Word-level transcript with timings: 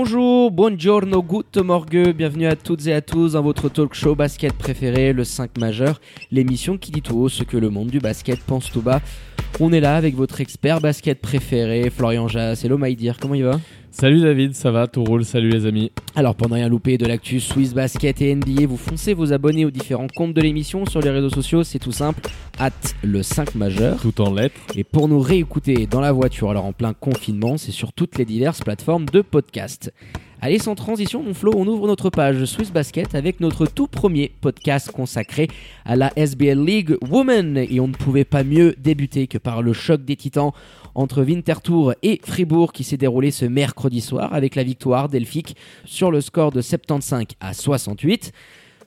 Bonjour, 0.00 0.52
buongiorno, 0.52 1.24
good 1.24 1.60
morgue, 1.64 2.14
bienvenue 2.14 2.46
à 2.46 2.54
toutes 2.54 2.86
et 2.86 2.92
à 2.92 3.00
tous 3.00 3.32
dans 3.32 3.42
votre 3.42 3.68
talk 3.68 3.94
show 3.94 4.14
basket 4.14 4.52
préféré, 4.52 5.12
le 5.12 5.24
5 5.24 5.58
majeur, 5.58 6.00
l'émission 6.30 6.78
qui 6.78 6.92
dit 6.92 7.02
tout 7.02 7.16
haut 7.16 7.28
ce 7.28 7.42
que 7.42 7.56
le 7.56 7.68
monde 7.68 7.88
du 7.88 7.98
basket 7.98 8.38
pense 8.38 8.70
tout 8.70 8.80
bas. 8.80 9.00
On 9.58 9.72
est 9.72 9.80
là 9.80 9.96
avec 9.96 10.14
votre 10.14 10.40
expert 10.40 10.80
basket 10.80 11.20
préféré, 11.20 11.90
Florian 11.90 12.28
Jass. 12.28 12.64
Hello 12.64 12.78
dear, 12.78 13.16
comment 13.18 13.34
il 13.34 13.42
va? 13.42 13.58
Salut 13.90 14.20
David, 14.20 14.54
ça 14.54 14.70
va, 14.70 14.86
tout 14.86 15.02
roule, 15.02 15.24
salut 15.24 15.48
les 15.48 15.64
amis. 15.64 15.90
Alors 16.14 16.34
pour 16.34 16.48
ne 16.48 16.54
rien 16.54 16.68
louper 16.68 16.98
de 16.98 17.06
l'actu 17.06 17.40
Swiss 17.40 17.72
Basket 17.72 18.20
et 18.20 18.34
NBA, 18.34 18.66
vous 18.66 18.76
foncez 18.76 19.14
vos 19.14 19.32
abonnés 19.32 19.64
aux 19.64 19.70
différents 19.70 20.06
comptes 20.14 20.34
de 20.34 20.40
l'émission 20.42 20.84
sur 20.84 21.00
les 21.00 21.10
réseaux 21.10 21.30
sociaux, 21.30 21.64
c'est 21.64 21.78
tout 21.78 21.90
simple, 21.90 22.20
at 22.58 22.70
le 23.02 23.22
5 23.22 23.54
majeur. 23.54 23.98
Tout 24.00 24.20
en 24.20 24.34
lettres. 24.34 24.60
Et 24.76 24.84
pour 24.84 25.08
nous 25.08 25.20
réécouter 25.20 25.86
dans 25.86 26.00
la 26.00 26.12
voiture, 26.12 26.50
alors 26.50 26.66
en 26.66 26.72
plein 26.72 26.92
confinement, 26.92 27.56
c'est 27.56 27.72
sur 27.72 27.92
toutes 27.94 28.18
les 28.18 28.26
diverses 28.26 28.60
plateformes 28.60 29.06
de 29.06 29.22
podcast. 29.22 29.90
Allez, 30.40 30.60
sans 30.60 30.76
transition, 30.76 31.20
mon 31.24 31.34
Flo, 31.34 31.52
on 31.56 31.66
ouvre 31.66 31.88
notre 31.88 32.10
page 32.10 32.44
Swiss 32.44 32.70
Basket 32.70 33.16
avec 33.16 33.40
notre 33.40 33.66
tout 33.66 33.88
premier 33.88 34.30
podcast 34.40 34.88
consacré 34.92 35.48
à 35.84 35.96
la 35.96 36.12
SBL 36.14 36.64
League 36.64 36.96
Women. 37.10 37.56
Et 37.68 37.80
on 37.80 37.88
ne 37.88 37.92
pouvait 37.92 38.24
pas 38.24 38.44
mieux 38.44 38.76
débuter 38.78 39.26
que 39.26 39.38
par 39.38 39.62
le 39.62 39.72
choc 39.72 40.04
des 40.04 40.14
titans 40.14 40.52
entre 40.94 41.22
Winterthur 41.22 41.94
et 42.02 42.20
Fribourg 42.24 42.72
qui 42.72 42.84
s'est 42.84 42.96
déroulé 42.96 43.30
ce 43.30 43.44
mercredi 43.44 44.00
soir 44.00 44.32
avec 44.32 44.54
la 44.54 44.62
victoire 44.62 45.08
d'Elphick 45.08 45.56
sur 45.84 46.10
le 46.10 46.20
score 46.20 46.52
de 46.52 46.60
75 46.60 47.24
à 47.40 47.52
68. 47.54 48.32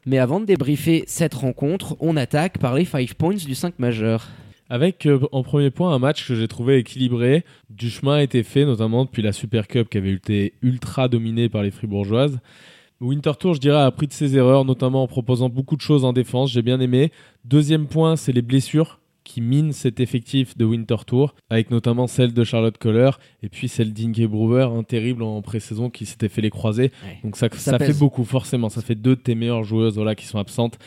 Mais 0.06 0.18
avant 0.18 0.40
de 0.40 0.46
débriefer 0.46 1.04
cette 1.08 1.34
rencontre, 1.34 1.96
on 2.00 2.18
attaque 2.18 2.58
par 2.58 2.76
les 2.76 2.86
5 2.86 3.14
points 3.14 3.36
du 3.36 3.56
5 3.56 3.78
majeur. 3.80 4.28
Avec 4.70 5.06
euh, 5.06 5.20
en 5.32 5.44
premier 5.44 5.70
point 5.70 5.94
un 5.94 6.00
match 6.00 6.26
que 6.26 6.34
j'ai 6.34 6.48
trouvé 6.48 6.78
équilibré. 6.78 7.44
Du 7.70 7.90
chemin 7.90 8.16
a 8.16 8.22
été 8.24 8.42
fait, 8.42 8.66
notamment 8.66 9.04
depuis 9.04 9.22
la 9.22 9.34
Super 9.34 9.68
Cup 9.68 9.90
qui 9.90 9.98
avait 9.98 10.14
été 10.14 10.54
ultra 10.62 11.08
dominée 11.10 11.50
par 11.50 11.62
les 11.62 11.72
Fribourgeoises. 11.72 12.40
Winterthur, 13.02 13.56
je 13.56 13.60
dirais, 13.60 13.80
a 13.80 13.86
appris 13.86 14.08
de 14.08 14.14
ses 14.14 14.38
erreurs, 14.38 14.64
notamment 14.64 15.04
en 15.04 15.08
proposant 15.08 15.50
beaucoup 15.50 15.76
de 15.76 15.82
choses 15.82 16.06
en 16.06 16.14
défense. 16.14 16.52
J'ai 16.52 16.62
bien 16.62 16.80
aimé. 16.80 17.12
Deuxième 17.44 17.88
point, 17.88 18.16
c'est 18.16 18.32
les 18.32 18.44
blessures 18.44 19.01
qui 19.24 19.42
minent 19.42 19.74
cet 19.74 20.00
effectif 20.00 20.58
de 20.58 20.66
Winterthur, 20.66 21.36
avec 21.50 21.72
notamment 21.72 22.08
celle 22.08 22.34
de 22.34 22.44
Charlotte 22.44 22.78
Kohler 22.78 23.12
et 23.44 23.50
puis 23.50 23.68
celle 23.68 23.94
d'Inge 23.94 24.26
Brewer, 24.28 24.70
un 24.76 24.84
terrible 24.84 25.24
en 25.24 25.42
pré-saison 25.42 25.90
qui 25.90 26.06
s'était 26.06 26.30
fait 26.30 26.42
les 26.42 26.50
croiser. 26.50 26.92
Ouais. 27.04 27.20
Donc 27.24 27.38
ça, 27.38 27.48
Ça 27.52 27.72
ça, 27.72 27.80
fait 27.80 27.98
beaucoup, 27.98 28.24
forcément. 28.24 28.70
Ça 28.70 28.82
fait 28.82 28.96
deux 28.96 29.16
de 29.16 29.22
tes 29.22 29.36
meilleures 29.36 29.64
joueuses 29.64 29.96
voilà, 29.96 30.16
qui 30.16 30.26
sont 30.26 30.40
absentes 30.40 30.78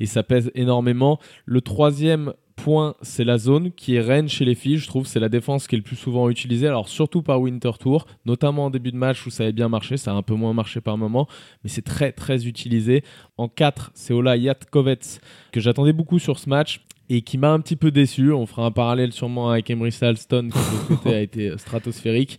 et 0.00 0.06
ça 0.06 0.22
pèse 0.22 0.50
énormément. 0.54 1.20
Le 1.44 1.60
troisième 1.60 2.32
point, 2.56 2.94
c'est 3.00 3.24
la 3.24 3.38
zone 3.38 3.72
qui 3.72 3.94
est 3.94 4.00
reine 4.00 4.28
chez 4.28 4.44
les 4.44 4.54
filles. 4.54 4.78
Je 4.78 4.86
trouve 4.86 5.06
c'est 5.06 5.20
la 5.20 5.28
défense 5.28 5.66
qui 5.66 5.76
est 5.76 5.78
le 5.78 5.84
plus 5.84 5.96
souvent 5.96 6.28
utilisée. 6.28 6.66
Alors 6.66 6.88
surtout 6.88 7.22
par 7.22 7.40
Winter 7.40 7.70
Tour, 7.78 8.06
notamment 8.26 8.66
en 8.66 8.70
début 8.70 8.92
de 8.92 8.96
match 8.96 9.26
où 9.26 9.30
ça 9.30 9.44
avait 9.44 9.52
bien 9.52 9.68
marché. 9.68 9.96
Ça 9.96 10.12
a 10.12 10.14
un 10.14 10.22
peu 10.22 10.34
moins 10.34 10.52
marché 10.52 10.80
par 10.80 10.98
moment, 10.98 11.26
mais 11.62 11.70
c'est 11.70 11.82
très 11.82 12.12
très 12.12 12.46
utilisé. 12.46 13.02
En 13.36 13.48
4, 13.48 13.92
c'est 13.94 14.12
Ola 14.12 14.36
Yatkovets 14.36 15.20
que 15.52 15.60
j'attendais 15.60 15.92
beaucoup 15.92 16.18
sur 16.18 16.38
ce 16.38 16.48
match 16.48 16.80
et 17.10 17.22
qui 17.22 17.36
m'a 17.36 17.50
un 17.50 17.60
petit 17.60 17.76
peu 17.76 17.90
déçu. 17.90 18.32
On 18.32 18.46
fera 18.46 18.64
un 18.64 18.70
parallèle 18.70 19.12
sûrement 19.12 19.50
avec 19.50 19.68
Emery 19.68 19.92
Alston 20.00 20.48
qui 20.50 20.58
de 20.58 20.96
côté 20.96 21.14
a 21.14 21.20
été 21.20 21.58
stratosphérique. 21.58 22.38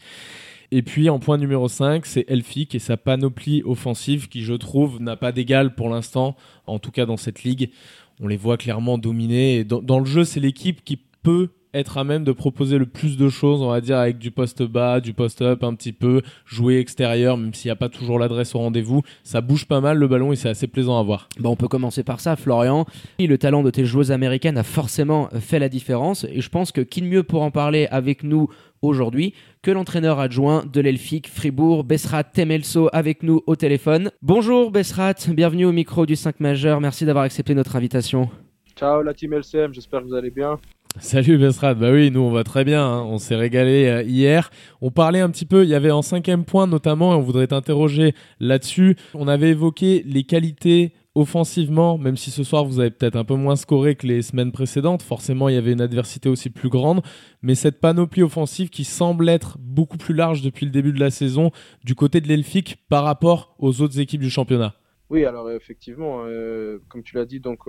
Et 0.71 0.81
puis 0.81 1.09
en 1.09 1.19
point 1.19 1.37
numéro 1.37 1.67
5, 1.67 2.05
c'est 2.05 2.25
Elphick 2.29 2.73
et 2.73 2.79
sa 2.79 2.95
panoplie 2.95 3.61
offensive 3.65 4.29
qui, 4.29 4.43
je 4.43 4.53
trouve, 4.53 5.01
n'a 5.01 5.17
pas 5.17 5.33
d'égal 5.33 5.75
pour 5.75 5.89
l'instant, 5.89 6.37
en 6.65 6.79
tout 6.79 6.91
cas 6.91 7.05
dans 7.05 7.17
cette 7.17 7.43
ligue. 7.43 7.71
On 8.21 8.27
les 8.27 8.37
voit 8.37 8.55
clairement 8.55 8.97
dominer. 8.97 9.65
Dans 9.65 9.99
le 9.99 10.05
jeu, 10.05 10.23
c'est 10.23 10.39
l'équipe 10.39 10.83
qui 10.85 10.97
peut 11.21 11.49
être 11.73 11.97
à 11.97 12.03
même 12.03 12.23
de 12.23 12.31
proposer 12.31 12.77
le 12.77 12.85
plus 12.85 13.17
de 13.17 13.29
choses, 13.29 13.61
on 13.61 13.69
va 13.69 13.81
dire, 13.81 13.97
avec 13.97 14.17
du 14.17 14.31
poste 14.31 14.63
bas, 14.63 14.99
du 14.99 15.13
post 15.13 15.41
up 15.41 15.63
un 15.63 15.73
petit 15.73 15.93
peu, 15.93 16.21
jouer 16.45 16.77
extérieur, 16.77 17.37
même 17.37 17.53
s'il 17.53 17.69
n'y 17.69 17.73
a 17.73 17.75
pas 17.75 17.89
toujours 17.89 18.19
l'adresse 18.19 18.55
au 18.55 18.59
rendez-vous. 18.59 19.01
Ça 19.23 19.41
bouge 19.41 19.65
pas 19.65 19.81
mal 19.81 19.97
le 19.97 20.07
ballon 20.07 20.33
et 20.33 20.35
c'est 20.35 20.49
assez 20.49 20.67
plaisant 20.67 20.99
à 20.99 21.03
voir. 21.03 21.29
Bon, 21.39 21.51
on 21.51 21.55
peut 21.55 21.67
commencer 21.67 22.03
par 22.03 22.19
ça, 22.19 22.35
Florian. 22.35 22.85
Le 23.19 23.37
talent 23.37 23.63
de 23.63 23.69
tes 23.69 23.85
joueuses 23.85 24.11
américaines 24.11 24.57
a 24.57 24.63
forcément 24.63 25.29
fait 25.39 25.59
la 25.59 25.69
différence 25.69 26.25
et 26.25 26.41
je 26.41 26.49
pense 26.49 26.71
que 26.71 26.81
qui 26.81 27.01
de 27.01 27.07
mieux 27.07 27.23
pour 27.23 27.43
en 27.43 27.51
parler 27.51 27.87
avec 27.91 28.23
nous 28.23 28.49
aujourd'hui 28.81 29.33
que 29.61 29.71
l'entraîneur 29.71 30.19
adjoint 30.19 30.65
de 30.65 30.81
l'Elfic 30.81 31.29
Fribourg, 31.29 31.83
Besrat 31.83 32.23
Temelso, 32.23 32.89
avec 32.91 33.23
nous 33.23 33.41
au 33.45 33.55
téléphone. 33.55 34.11
Bonjour 34.21 34.71
Besrat, 34.71 35.15
bienvenue 35.29 35.65
au 35.65 35.71
micro 35.71 36.05
du 36.05 36.15
5 36.15 36.39
majeur, 36.39 36.81
merci 36.81 37.05
d'avoir 37.05 37.23
accepté 37.23 37.53
notre 37.53 37.75
invitation. 37.75 38.29
Ciao 38.75 39.01
la 39.03 39.13
team 39.13 39.33
LCM, 39.33 39.73
j'espère 39.73 40.01
que 40.01 40.07
vous 40.07 40.15
allez 40.15 40.31
bien. 40.31 40.59
Salut 40.99 41.37
Besrad, 41.37 41.79
bah 41.79 41.91
oui, 41.91 42.11
nous 42.11 42.19
on 42.19 42.31
va 42.31 42.43
très 42.43 42.63
bien, 42.63 42.85
hein. 42.85 43.03
on 43.03 43.17
s'est 43.17 43.35
régalé 43.35 43.87
euh, 43.87 44.03
hier. 44.03 44.51
On 44.81 44.91
parlait 44.91 45.19
un 45.19 45.29
petit 45.29 45.45
peu, 45.45 45.63
il 45.63 45.69
y 45.69 45.75
avait 45.75 45.91
en 45.91 46.01
cinquième 46.01 46.45
point 46.45 46.67
notamment, 46.67 47.13
et 47.13 47.15
on 47.15 47.21
voudrait 47.21 47.47
t'interroger 47.47 48.13
là-dessus. 48.39 48.95
On 49.13 49.27
avait 49.27 49.49
évoqué 49.49 50.03
les 50.05 50.23
qualités 50.23 50.93
offensivement, 51.15 51.97
même 51.97 52.17
si 52.17 52.29
ce 52.29 52.43
soir 52.43 52.65
vous 52.65 52.79
avez 52.79 52.91
peut-être 52.91 53.15
un 53.15 53.23
peu 53.23 53.35
moins 53.35 53.55
scoré 53.55 53.95
que 53.95 54.05
les 54.05 54.21
semaines 54.21 54.51
précédentes, 54.51 55.01
forcément 55.01 55.49
il 55.49 55.55
y 55.55 55.57
avait 55.57 55.73
une 55.73 55.81
adversité 55.81 56.29
aussi 56.29 56.49
plus 56.49 56.69
grande, 56.69 57.01
mais 57.41 57.55
cette 57.55 57.79
panoplie 57.79 58.23
offensive 58.23 58.69
qui 58.69 58.83
semble 58.83 59.27
être 59.27 59.57
beaucoup 59.59 59.97
plus 59.97 60.13
large 60.13 60.41
depuis 60.41 60.65
le 60.65 60.71
début 60.71 60.93
de 60.93 60.99
la 60.99 61.09
saison 61.09 61.51
du 61.83 61.95
côté 61.95 62.21
de 62.21 62.27
l'Elfic 62.27 62.77
par 62.89 63.03
rapport 63.03 63.55
aux 63.59 63.81
autres 63.81 63.99
équipes 63.99 64.21
du 64.21 64.29
championnat. 64.29 64.75
Oui, 65.09 65.25
alors 65.25 65.49
effectivement, 65.51 66.23
euh, 66.25 66.79
comme 66.87 67.03
tu 67.03 67.15
l'as 67.15 67.25
dit, 67.25 67.39
donc 67.39 67.67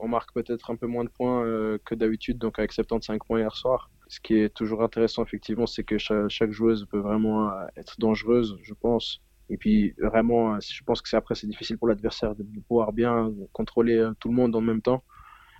on 0.00 0.08
marque 0.08 0.32
peut-être 0.34 0.70
un 0.70 0.76
peu 0.76 0.86
moins 0.86 1.04
de 1.04 1.10
points 1.10 1.44
euh, 1.44 1.78
que 1.84 1.94
d'habitude, 1.94 2.38
donc 2.38 2.58
avec 2.58 2.72
75 2.72 3.18
points 3.26 3.40
hier 3.40 3.54
soir. 3.56 3.90
Ce 4.08 4.20
qui 4.20 4.36
est 4.36 4.48
toujours 4.54 4.82
intéressant, 4.82 5.22
effectivement, 5.24 5.66
c'est 5.66 5.84
que 5.84 5.98
cha- 5.98 6.28
chaque, 6.28 6.50
joueuse 6.52 6.86
peut 6.90 6.98
vraiment 6.98 7.50
euh, 7.50 7.66
être 7.76 7.94
dangereuse, 7.98 8.58
je 8.62 8.74
pense. 8.74 9.20
Et 9.48 9.56
puis 9.56 9.94
vraiment, 9.98 10.54
euh, 10.54 10.58
je 10.60 10.82
pense 10.84 11.02
que 11.02 11.08
c'est 11.08 11.16
après 11.16 11.34
c'est 11.34 11.46
difficile 11.46 11.78
pour 11.78 11.88
l'adversaire 11.88 12.34
de, 12.34 12.44
pouvoir 12.68 12.92
bien 12.92 13.32
contrôler 13.52 14.08
tout 14.20 14.28
le 14.28 14.34
monde 14.34 14.54
en 14.56 14.60
même 14.60 14.82
temps. 14.82 15.02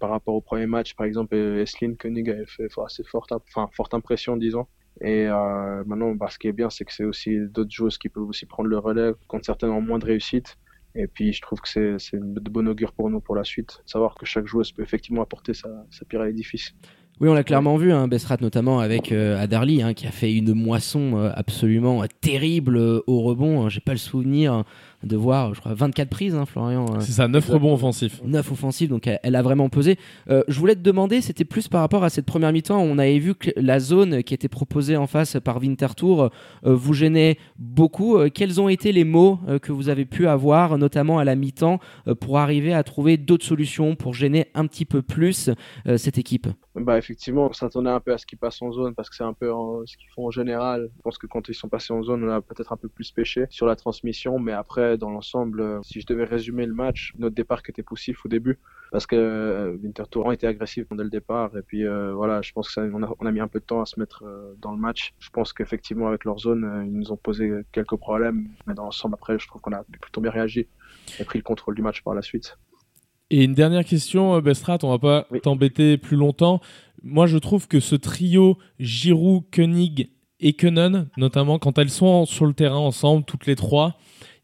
Par 0.01 0.11
rapport 0.11 0.35
au 0.35 0.41
premier 0.41 0.67
match, 0.67 0.95
par 0.95 1.07
exemple, 1.07 1.35
Esline 1.37 1.97
Koenig 1.97 2.31
avait 2.31 2.47
fait 2.47 2.69
fa- 2.71 2.85
assez 2.87 3.05
forte, 3.05 3.33
enfin 3.33 3.69
forte 3.75 3.95
impression, 3.95 4.37
disons. 4.37 4.67
Et 5.03 5.27
maintenant, 5.87 6.15
bah, 6.15 6.29
ce 6.31 6.39
qui 6.39 6.49
est 6.49 6.53
bien, 6.53 6.71
c'est 6.71 6.85
que 6.85 6.93
c'est 6.93 7.05
aussi 7.05 7.39
d'autres 7.49 7.71
joueuses 7.71 7.99
qui 7.99 8.09
peuvent 8.09 8.25
aussi 8.25 8.47
prendre 8.47 8.69
le 8.69 8.79
relais, 8.79 9.13
quand 9.29 9.45
certaines 9.45 9.71
ont 9.71 9.81
moins 9.83 9.99
de 9.99 10.07
réussite. 10.07 10.57
Et 10.95 11.07
puis, 11.07 11.33
je 11.33 11.41
trouve 11.41 11.61
que 11.61 11.69
c'est 11.99 12.15
de 12.15 12.51
bon 12.51 12.67
augure 12.69 12.93
pour 12.93 13.11
nous 13.11 13.21
pour 13.21 13.37
la 13.37 13.45
suite. 13.45 13.83
Savoir 13.87 14.15
que 14.15 14.27
chaque 14.27 14.47
joueuse 14.47 14.73
peut 14.73 14.83
effectivement 14.83 15.23
apporter 15.23 15.55
sa, 15.55 15.69
pierre 16.09 16.23
à 16.23 16.27
l'édifice. 16.27 16.75
Oui, 17.21 17.29
on 17.29 17.35
l'a 17.35 17.45
clairement 17.45 17.77
vu, 17.77 17.93
hein, 17.93 18.09
notamment 18.41 18.81
avec 18.81 19.13
euh, 19.13 19.39
Adarly, 19.39 19.83
hein, 19.83 19.93
qui 19.93 20.07
a 20.07 20.11
fait 20.11 20.33
une 20.35 20.55
moisson 20.55 21.19
euh, 21.19 21.31
absolument 21.35 22.03
euh, 22.03 22.07
terrible 22.23 22.79
euh, 22.79 23.03
au 23.07 23.21
rebond. 23.21 23.63
hein. 23.63 23.69
J'ai 23.69 23.81
pas 23.81 23.93
le 23.93 23.99
souvenir 23.99 24.65
de 25.03 25.17
voir, 25.17 25.55
je 25.55 25.61
crois, 25.61 25.73
24 25.75 26.09
prises, 26.11 26.35
hein, 26.35 26.45
Florian. 26.47 26.85
euh, 26.95 27.01
C'est 27.01 27.13
ça, 27.13 27.27
9 27.29 27.49
rebonds 27.49 27.75
offensifs. 27.75 28.21
9 28.25 28.53
offensives, 28.53 28.89
donc 28.91 29.07
elle, 29.07 29.19
elle 29.23 29.35
a 29.37 29.43
vraiment 29.43 29.69
pesé. 29.69 29.97
Euh, 30.29 30.43
je 30.49 30.59
voulais 30.59 30.75
te 30.75 30.81
demander, 30.81 31.21
c'était 31.21 31.45
plus 31.45 31.69
par 31.69 31.81
rapport 31.81 32.05
à 32.05 32.11
cette 32.11 32.27
première 32.27 32.53
mi-temps, 32.53 32.79
on 32.81 32.99
avait 32.99 33.19
vu 33.19 33.35
que 33.35 33.51
la 33.57 33.81
zone 33.81 34.23
qui 34.23 34.35
était 34.35 34.49
proposée 34.49 34.97
en 34.97 35.07
face 35.07 35.39
par 35.43 35.59
Winterthur 35.59 36.25
euh, 36.25 36.75
vous 36.75 36.93
gênait 36.95 37.39
beaucoup. 37.59 38.17
Euh, 38.17 38.29
quels 38.29 38.61
ont 38.61 38.69
été 38.69 38.93
les 38.93 39.05
mots 39.05 39.39
euh, 39.49 39.59
que 39.59 39.73
vous 39.73 39.89
avez 39.89 40.05
pu 40.05 40.27
avoir, 40.27 40.77
notamment 40.79 41.19
à 41.19 41.25
la 41.25 41.35
mi-temps, 41.35 41.79
euh, 42.09 42.15
pour 42.15 42.39
arriver 42.39 42.75
à 42.75 42.83
trouver 42.83 43.17
d'autres 43.17 43.47
solutions 43.47 43.95
pour 43.97 44.15
gêner 44.15 44.47
un 44.55 44.67
petit 44.67 44.85
peu 44.85 45.03
plus 45.03 45.51
euh, 45.87 45.97
cette 45.97 46.19
équipe? 46.19 46.47
Bah, 46.77 46.97
effectivement, 46.99 47.49
on 47.51 47.53
s'attendait 47.53 47.91
un 47.91 48.01
peu 48.01 48.13
à 48.13 48.19
ce 48.19 48.27
qu'ils 48.27 48.39
passent 48.39 48.63
en 48.63 48.71
zone 48.73 48.95
parce 48.95 49.11
que 49.11 49.17
c'est 49.17 49.25
un 49.25 49.33
peu 49.33 49.53
en- 49.53 49.81
ce 49.87 49.97
qu'ils 49.97 50.09
font 50.15 50.27
en 50.27 50.31
général. 50.31 50.89
Je 50.97 51.03
pense 51.03 51.19
que 51.19 51.27
quand 51.27 51.49
ils 51.49 51.55
sont 51.55 51.69
passés 51.69 51.93
en 51.93 52.03
zone, 52.03 52.23
on 52.25 52.31
a 52.31 52.41
peut-être 52.41 52.73
un 52.73 52.77
peu 52.77 52.89
plus 52.89 53.11
pêché 53.11 53.47
sur 53.51 53.67
la 53.67 53.75
transmission, 53.77 54.39
mais 54.39 54.53
après, 54.53 54.90
dans 54.97 55.11
l'ensemble, 55.11 55.61
euh, 55.61 55.81
si 55.83 56.01
je 56.01 56.07
devais 56.07 56.25
résumer 56.25 56.67
le 56.67 56.75
match, 56.75 57.13
notre 57.19 57.35
départ 57.35 57.63
qui 57.63 57.71
était 57.71 57.83
poussif 57.83 58.25
au 58.25 58.29
début, 58.29 58.59
parce 58.93 59.07
que 59.07 59.17
euh, 59.17 59.77
Winterthur 59.83 60.33
était 60.33 60.47
agressif 60.47 60.87
dès 60.91 61.05
le 61.05 61.11
départ, 61.11 61.57
et 61.57 61.63
puis 61.63 61.85
euh, 61.87 62.13
voilà, 62.15 62.43
je 62.43 62.53
pense 62.53 62.69
que 62.69 62.73
ça, 62.75 62.83
on, 62.93 63.03
a, 63.03 63.11
on 63.21 63.27
a 63.27 63.33
mis 63.33 63.41
un 63.41 63.49
peu 63.49 63.61
de 63.61 63.65
temps 63.65 63.81
à 63.81 63.87
se 63.87 63.99
mettre 64.01 64.25
euh, 64.25 64.55
dans 64.61 64.73
le 64.73 64.79
match. 64.79 65.13
Je 65.19 65.31
pense 65.31 65.53
qu'effectivement, 65.53 66.09
avec 66.09 66.25
leur 66.25 66.39
zone, 66.39 66.65
euh, 66.65 66.85
ils 66.85 66.93
nous 66.93 67.13
ont 67.13 67.17
posé 67.17 67.51
quelques 67.73 67.97
problèmes, 67.97 68.49
mais 68.67 68.75
dans 68.75 68.85
l'ensemble, 68.85 69.15
après, 69.15 69.39
je 69.39 69.47
trouve 69.47 69.61
qu'on 69.61 69.73
a 69.73 69.85
plutôt 70.01 70.21
bien 70.21 70.31
réagi 70.31 70.67
et 71.19 71.25
pris 71.25 71.39
le 71.39 71.45
contrôle 71.45 71.75
du 71.75 71.83
match 71.83 72.03
par 72.03 72.15
la 72.15 72.23
suite. 72.23 72.59
Et 73.31 73.45
une 73.45 73.55
dernière 73.55 73.85
question, 73.85 74.39
Bestrat, 74.41 74.79
on 74.83 74.89
va 74.91 74.99
pas 74.99 75.27
Oui. 75.31 75.41
t'embêter 75.41 75.97
plus 75.99 76.17
longtemps. 76.17 76.61
Moi, 77.05 77.27
je 77.27 77.39
trouve 77.39 77.69
que 77.69 77.79
ce 77.79 77.95
trio 77.95 78.59
Giroud, 78.81 79.45
Koenig 79.55 80.11
et 80.41 80.55
Kenon, 80.55 81.07
notamment 81.17 81.59
quand 81.61 81.79
elles 81.79 81.91
sont 81.91 82.25
sur 82.25 82.45
le 82.47 82.55
terrain 82.55 82.79
ensemble, 82.79 83.25
toutes 83.25 83.47
les 83.47 83.55
trois. 83.57 83.97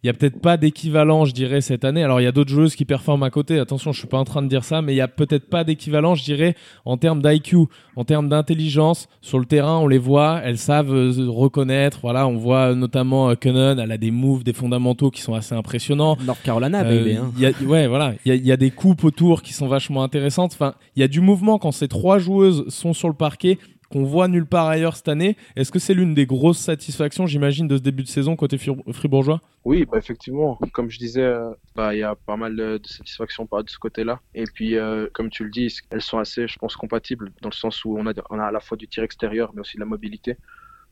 Il 0.06 0.10
y 0.10 0.10
a 0.10 0.14
peut-être 0.14 0.40
pas 0.40 0.56
d'équivalent, 0.56 1.24
je 1.24 1.32
dirais, 1.34 1.60
cette 1.60 1.84
année. 1.84 2.04
Alors, 2.04 2.20
il 2.20 2.22
y 2.24 2.28
a 2.28 2.30
d'autres 2.30 2.52
joueuses 2.52 2.76
qui 2.76 2.84
performent 2.84 3.24
à 3.24 3.30
côté. 3.30 3.58
Attention, 3.58 3.90
je 3.90 3.98
suis 3.98 4.06
pas 4.06 4.18
en 4.18 4.24
train 4.24 4.40
de 4.40 4.46
dire 4.46 4.62
ça, 4.62 4.80
mais 4.80 4.92
il 4.92 4.96
y 4.96 5.00
a 5.00 5.08
peut-être 5.08 5.50
pas 5.50 5.64
d'équivalent, 5.64 6.14
je 6.14 6.22
dirais, 6.22 6.54
en 6.84 6.96
termes 6.96 7.20
d'IQ, 7.20 7.56
en 7.96 8.04
termes 8.04 8.28
d'intelligence. 8.28 9.08
Sur 9.20 9.40
le 9.40 9.46
terrain, 9.46 9.78
on 9.78 9.88
les 9.88 9.98
voit, 9.98 10.40
elles 10.44 10.58
savent 10.58 10.94
euh, 10.94 11.12
reconnaître. 11.28 11.98
Voilà, 12.02 12.28
on 12.28 12.36
voit 12.36 12.72
notamment 12.76 13.30
euh, 13.30 13.34
Kenon, 13.34 13.78
elle 13.78 13.90
a 13.90 13.98
des 13.98 14.12
moves, 14.12 14.44
des 14.44 14.52
fondamentaux 14.52 15.10
qui 15.10 15.22
sont 15.22 15.34
assez 15.34 15.56
impressionnants. 15.56 16.16
North 16.24 16.40
Carolina, 16.44 16.84
Euh, 16.84 16.98
baby. 17.02 17.16
hein. 17.16 17.32
il 17.36 17.42
y 17.42 17.46
a, 17.46 17.50
ouais, 17.66 17.88
voilà. 17.88 18.14
Il 18.24 18.32
y 18.32 18.46
y 18.46 18.52
a 18.52 18.56
des 18.56 18.70
coupes 18.70 19.02
autour 19.02 19.42
qui 19.42 19.52
sont 19.54 19.66
vachement 19.66 20.04
intéressantes. 20.04 20.52
Enfin, 20.52 20.74
il 20.94 21.00
y 21.00 21.02
a 21.02 21.08
du 21.08 21.20
mouvement 21.20 21.58
quand 21.58 21.72
ces 21.72 21.88
trois 21.88 22.20
joueuses 22.20 22.64
sont 22.68 22.92
sur 22.92 23.08
le 23.08 23.14
parquet 23.14 23.58
qu'on 23.90 24.04
voit 24.04 24.28
nulle 24.28 24.46
part 24.46 24.66
ailleurs 24.68 24.96
cette 24.96 25.08
année. 25.08 25.36
Est-ce 25.56 25.72
que 25.72 25.78
c'est 25.78 25.94
l'une 25.94 26.14
des 26.14 26.26
grosses 26.26 26.58
satisfactions, 26.58 27.26
j'imagine, 27.26 27.68
de 27.68 27.76
ce 27.76 27.82
début 27.82 28.02
de 28.02 28.08
saison 28.08 28.36
côté 28.36 28.58
Fri- 28.58 28.76
fribourgeois? 28.92 29.40
Oui, 29.64 29.84
bah 29.84 29.98
effectivement, 29.98 30.60
comme 30.72 30.90
je 30.90 30.98
disais, 30.98 31.22
euh, 31.22 31.50
bah 31.74 31.92
il 31.92 31.98
y 31.98 32.02
a 32.04 32.14
pas 32.14 32.36
mal 32.36 32.54
de, 32.54 32.78
de 32.78 32.86
satisfaction 32.86 33.48
par 33.48 33.64
de 33.64 33.68
ce 33.70 33.78
côté-là. 33.78 34.20
Et 34.32 34.44
puis, 34.46 34.76
euh, 34.76 35.08
comme 35.12 35.28
tu 35.28 35.42
le 35.42 35.50
dis, 35.50 35.76
elles 35.90 36.02
sont 36.02 36.18
assez, 36.18 36.46
je 36.46 36.56
pense, 36.58 36.76
compatibles 36.76 37.32
dans 37.42 37.48
le 37.48 37.54
sens 37.54 37.84
où 37.84 37.98
on 37.98 38.06
a, 38.06 38.12
on 38.30 38.38
a 38.38 38.44
à 38.44 38.52
la 38.52 38.60
fois 38.60 38.76
du 38.76 38.86
tir 38.86 39.02
extérieur, 39.02 39.52
mais 39.54 39.60
aussi 39.62 39.76
de 39.76 39.80
la 39.80 39.86
mobilité. 39.86 40.38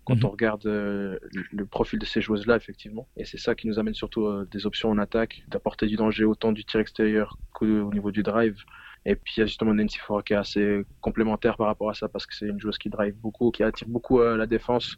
Quand 0.05 0.17
Mhm. 0.17 0.26
on 0.26 0.31
regarde 0.31 0.67
euh, 0.67 1.19
le, 1.35 1.44
le 1.52 1.67
profil 1.67 1.99
de 2.00 2.06
ces 2.06 2.20
joueuses-là, 2.23 2.56
effectivement. 2.56 3.08
Et 3.17 3.25
c'est 3.26 3.38
ça 3.38 3.55
qui 3.55 3.69
nous 3.69 3.79
amène 3.79 3.94
surtout 3.94 4.26
euh, 4.26 4.49
des 4.52 4.67
options 4.67 4.90
en 4.90 4.99
attaque, 4.99 5.44
d'apporter 5.49 5.87
du 5.87 5.97
danger 5.97 6.25
autant 6.25 6.52
du 6.52 6.64
tir 6.64 6.81
extérieur 6.81 7.38
qu'au 7.55 7.93
niveau 7.93 8.12
du 8.12 8.23
drive. 8.25 8.56
Et 9.06 9.16
puis 9.16 9.34
il 9.36 9.40
y 9.40 9.42
a 9.42 9.46
justement 9.46 9.74
Nancy 9.74 9.98
Ford 9.98 10.24
qui 10.24 10.32
est 10.32 10.36
assez 10.36 10.82
complémentaire 11.00 11.56
par 11.56 11.66
rapport 11.66 11.90
à 11.90 11.94
ça 11.94 12.08
parce 12.08 12.26
que 12.26 12.34
c'est 12.34 12.46
une 12.46 12.60
joueuse 12.60 12.78
qui 12.78 12.88
drive 12.88 13.14
beaucoup, 13.16 13.50
qui 13.50 13.62
attire 13.62 13.88
beaucoup 13.88 14.20
euh, 14.20 14.36
la 14.36 14.46
défense 14.46 14.96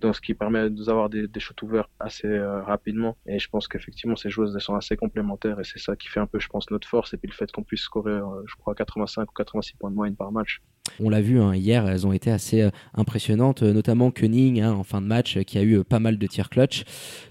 donc 0.00 0.16
ce 0.16 0.20
qui 0.20 0.34
permet 0.34 0.64
de 0.64 0.68
nous 0.70 0.88
avoir 0.88 1.08
des, 1.08 1.26
des 1.26 1.40
shots 1.40 1.54
ouverts 1.62 1.88
assez 2.00 2.26
euh, 2.26 2.62
rapidement. 2.62 3.16
Et 3.26 3.38
je 3.38 3.48
pense 3.48 3.68
qu'effectivement, 3.68 4.16
ces 4.16 4.30
joueuses 4.30 4.56
sont 4.58 4.74
assez 4.74 4.96
complémentaires 4.96 5.58
et 5.60 5.64
c'est 5.64 5.78
ça 5.78 5.96
qui 5.96 6.08
fait 6.08 6.20
un 6.20 6.26
peu, 6.26 6.38
je 6.38 6.48
pense, 6.48 6.70
notre 6.70 6.88
force. 6.88 7.14
Et 7.14 7.16
puis 7.16 7.28
le 7.28 7.34
fait 7.34 7.50
qu'on 7.50 7.62
puisse 7.62 7.82
scorer, 7.82 8.12
euh, 8.12 8.42
je 8.46 8.54
crois, 8.56 8.74
85 8.74 9.30
ou 9.30 9.34
86 9.34 9.74
points 9.76 9.90
de 9.90 9.96
moyenne 9.96 10.16
par 10.16 10.32
match. 10.32 10.62
On 11.00 11.10
l'a 11.10 11.20
vu 11.20 11.40
hein, 11.40 11.54
hier, 11.54 11.86
elles 11.86 12.06
ont 12.06 12.12
été 12.12 12.30
assez 12.30 12.62
euh, 12.62 12.70
impressionnantes, 12.94 13.62
euh, 13.62 13.72
notamment 13.72 14.10
Koenig 14.10 14.60
hein, 14.60 14.72
en 14.72 14.82
fin 14.84 15.00
de 15.02 15.06
match, 15.06 15.36
euh, 15.36 15.42
qui 15.42 15.58
a 15.58 15.62
eu 15.62 15.78
euh, 15.78 15.84
pas 15.84 15.98
mal 15.98 16.18
de 16.18 16.26
tirs 16.26 16.48
clutch. 16.48 16.84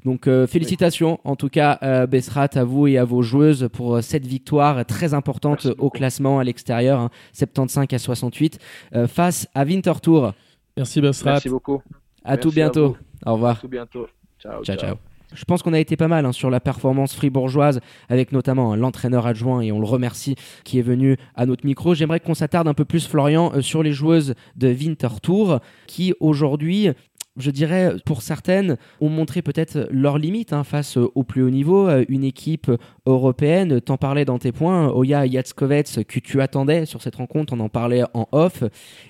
Donc 0.04 0.28
euh, 0.28 0.46
félicitations 0.48 1.19
en 1.24 1.36
tout 1.36 1.50
cas, 1.50 1.80
euh, 1.81 2.06
Bessrat, 2.07 2.50
à 2.56 2.63
vous 2.63 2.88
et 2.88 2.98
à 2.98 3.06
vos 3.06 3.22
joueuses 3.22 3.69
pour 3.72 3.96
euh, 3.96 4.02
cette 4.02 4.25
victoire 4.25 4.86
très 4.86 5.13
importante 5.13 5.66
Merci 5.66 5.69
au 5.69 5.75
beaucoup. 5.75 5.98
classement 5.98 6.40
à 6.40 6.44
l'extérieur, 6.44 7.00
hein, 7.00 7.10
75 7.34 7.88
à 7.92 7.98
68, 8.00 8.60
euh, 8.96 9.07
face 9.07 9.48
à 9.56 9.63
Winterthur. 9.63 10.34
Merci 10.78 11.01
Basrat. 11.01 11.31
Merci 11.31 11.50
beaucoup. 11.50 11.81
À 12.24 12.31
Merci 12.31 12.42
tout 12.42 12.51
bientôt. 12.54 12.88
vous. 12.90 12.98
Au 13.25 13.34
revoir. 13.34 13.58
À 13.58 13.62
tout 13.62 13.68
bientôt. 13.69 14.08
Ciao. 14.40 14.63
Ciao, 14.63 14.78
ciao. 14.78 15.15
Je 15.33 15.44
pense 15.45 15.63
qu'on 15.63 15.74
a 15.74 15.80
été 15.80 15.95
pas 15.98 16.07
mal 16.07 16.25
hein, 16.25 16.31
sur 16.31 16.50
la 16.50 16.60
performance 16.60 17.16
fribourgeoise, 17.16 17.80
avec 18.10 18.31
notamment 18.31 18.74
hein, 18.74 18.77
l'entraîneur 18.77 19.25
adjoint, 19.25 19.62
et 19.62 19.72
on 19.72 19.80
le 19.80 19.86
remercie, 19.86 20.36
qui 20.63 20.80
est 20.80 20.83
venu 20.83 21.18
à 21.36 21.45
notre 21.45 21.66
micro. 21.66 21.94
J'aimerais 21.94 22.19
qu'on 22.19 22.36
s'attarde 22.36 22.68
un 22.68 22.74
peu 22.74 22.86
plus, 22.86 23.07
Florian, 23.07 23.51
euh, 23.54 23.62
sur 23.62 23.83
les 23.83 23.92
joueuses 23.94 24.36
de 24.56 24.68
Winterthur, 24.68 25.60
qui 25.88 26.13
aujourd'hui, 26.19 26.89
je 27.38 27.52
dirais, 27.52 27.94
pour 28.06 28.22
certaines, 28.22 28.78
ont 29.02 29.10
montré 29.10 29.42
peut-être 29.42 29.88
leurs 29.92 30.18
limites 30.18 30.54
hein, 30.54 30.64
face 30.64 30.98
au 30.98 31.24
plus 31.24 31.44
haut 31.44 31.50
niveau. 31.50 31.88
Euh, 31.88 32.06
Une 32.08 32.24
équipe 32.24 32.72
européenne, 33.06 33.82
t'en 33.82 33.98
parlais 33.98 34.26
dans 34.26 34.40
tes 34.40 34.52
points, 34.52 34.90
Oya 34.90 35.26
Yatskovets, 35.26 36.04
que 36.08 36.20
tu 36.20 36.42
attendais 36.42 36.86
sur 36.86 37.02
cette 37.02 37.16
rencontre, 37.16 37.54
on 37.54 37.60
en 37.60 37.70
parlait 37.70 38.04
en 38.14 38.28
off, 38.32 38.64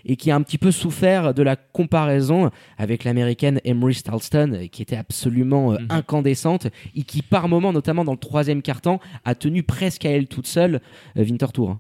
et 0.06 0.16
qui 0.16 0.32
a 0.32 0.36
un 0.36 0.42
petit 0.42 0.58
peu 0.58 0.72
souffert 0.72 1.34
de 1.34 1.44
la 1.44 1.56
comparaison 1.56 2.50
avec 2.78 3.04
l'américaine 3.04 3.60
Emery 3.64 3.94
Stalston, 3.94 4.52
euh, 4.54 4.68
qui 4.68 4.82
était 4.82 4.96
absolument 4.98 5.74
euh, 5.74 5.78
Mhm. 5.80 5.88
incandescente 5.90 6.68
et 6.96 7.04
qui, 7.04 7.22
par 7.22 7.48
moment, 7.48 7.72
notamment 7.74 8.04
dans 8.06 8.12
le 8.14 8.18
troisième 8.18 8.62
quart-temps, 8.62 9.00
a 9.24 9.36
tenu 9.36 9.64
presque 9.64 10.06
à 10.06 10.10
elle 10.10 10.28
toute 10.28 10.48
seule 10.48 10.82
euh, 11.18 11.24
Winterthur. 11.24 11.78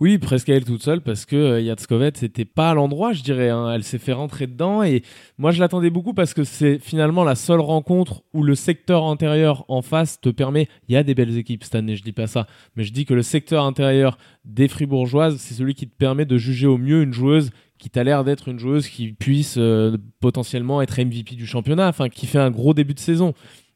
Oui, 0.00 0.16
presque 0.16 0.48
à 0.48 0.54
elle 0.54 0.64
toute 0.64 0.82
seule 0.82 1.02
parce 1.02 1.26
que 1.26 1.36
euh, 1.36 1.60
Yatskovets 1.60 2.12
c'était 2.14 2.46
pas 2.46 2.70
à 2.70 2.74
l'endroit, 2.74 3.12
je 3.12 3.22
dirais. 3.22 3.50
hein. 3.50 3.70
Elle 3.70 3.84
s'est 3.84 3.98
fait 3.98 4.14
rentrer 4.14 4.46
dedans 4.46 4.82
et 4.82 5.02
moi 5.36 5.50
je 5.50 5.60
l'attendais 5.60 5.90
beaucoup 5.90 6.14
parce 6.14 6.32
que 6.32 6.42
c'est 6.42 6.78
finalement 6.78 7.22
la 7.22 7.34
seule 7.34 7.60
rencontre 7.60 8.22
où 8.32 8.42
le 8.42 8.54
secteur 8.54 9.04
intérieur 9.04 9.66
en 9.68 9.82
face 9.82 10.18
te 10.18 10.30
permet. 10.30 10.68
Il 10.88 10.94
y 10.94 10.96
a 10.96 11.02
des 11.02 11.14
belles 11.14 11.36
équipes 11.36 11.64
cette 11.64 11.74
année, 11.74 11.96
je 11.96 12.02
dis 12.02 12.12
pas 12.12 12.26
ça, 12.26 12.46
mais 12.76 12.84
je 12.84 12.94
dis 12.94 13.04
que 13.04 13.12
le 13.12 13.20
secteur 13.22 13.64
intérieur 13.66 14.16
des 14.46 14.68
Fribourgeoises, 14.68 15.36
c'est 15.36 15.52
celui 15.52 15.74
qui 15.74 15.86
te 15.86 15.94
permet 15.94 16.24
de 16.24 16.38
juger 16.38 16.66
au 16.66 16.78
mieux 16.78 17.02
une 17.02 17.12
joueuse 17.12 17.50
qui 17.76 17.90
t'a 17.90 18.02
l'air 18.02 18.24
d'être 18.24 18.48
une 18.48 18.58
joueuse 18.58 18.88
qui 18.88 19.12
puisse 19.12 19.56
euh, 19.58 19.98
potentiellement 20.20 20.80
être 20.80 20.98
MVP 20.98 21.34
du 21.34 21.46
championnat, 21.46 21.88
enfin 21.88 22.08
qui 22.08 22.26
fait 22.26 22.38
un 22.38 22.50
gros 22.50 22.72
début 22.72 22.94
de 22.94 23.00
saison. 23.00 23.34